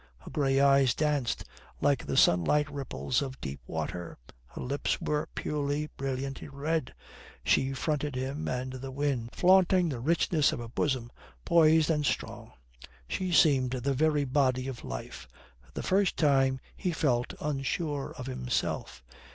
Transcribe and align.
Her 0.17 0.31
grey 0.31 0.59
eyes 0.59 0.95
danced 0.95 1.43
like 1.79 2.03
the 2.07 2.17
sunlight 2.17 2.67
ripples 2.71 3.21
of 3.21 3.39
deep 3.39 3.59
water. 3.67 4.17
Her 4.47 4.61
lips 4.63 4.99
were 4.99 5.29
purely, 5.35 5.91
brilliantly 5.95 6.47
red. 6.47 6.95
She 7.43 7.73
fronted 7.73 8.15
him 8.15 8.47
and 8.47 8.73
the 8.73 8.89
wind, 8.89 9.29
flaunting 9.33 9.89
the 9.89 9.99
richness 9.99 10.51
of 10.51 10.57
her 10.59 10.69
bosom, 10.69 11.11
poised 11.45 11.91
and 11.91 12.03
strong. 12.03 12.53
She 13.07 13.31
seemed 13.31 13.69
the 13.73 13.93
very 13.93 14.25
body 14.25 14.67
of 14.67 14.83
life. 14.83 15.27
For 15.61 15.71
the 15.71 15.83
first 15.83 16.17
time 16.17 16.59
he 16.75 16.91
felt 16.91 17.35
unsure 17.39 18.15
of 18.17 18.25
himself. 18.25 19.03